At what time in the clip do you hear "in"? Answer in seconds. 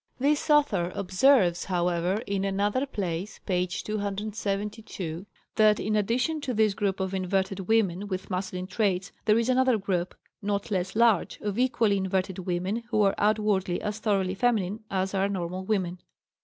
2.25-2.43, 5.79-5.95